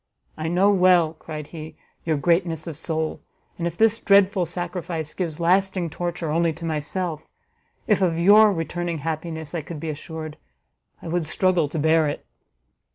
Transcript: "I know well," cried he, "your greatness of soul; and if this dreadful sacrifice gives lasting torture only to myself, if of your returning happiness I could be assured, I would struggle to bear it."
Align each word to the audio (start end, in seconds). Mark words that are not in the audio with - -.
"I 0.35 0.47
know 0.47 0.71
well," 0.71 1.13
cried 1.13 1.45
he, 1.45 1.75
"your 2.05 2.17
greatness 2.17 2.65
of 2.65 2.75
soul; 2.75 3.21
and 3.59 3.67
if 3.67 3.77
this 3.77 3.99
dreadful 3.99 4.47
sacrifice 4.47 5.13
gives 5.13 5.39
lasting 5.39 5.91
torture 5.91 6.31
only 6.31 6.53
to 6.53 6.65
myself, 6.65 7.29
if 7.85 8.01
of 8.01 8.17
your 8.19 8.51
returning 8.51 8.97
happiness 9.05 9.53
I 9.53 9.61
could 9.61 9.79
be 9.79 9.91
assured, 9.91 10.37
I 11.03 11.07
would 11.07 11.27
struggle 11.27 11.69
to 11.69 11.77
bear 11.77 12.07
it." 12.07 12.25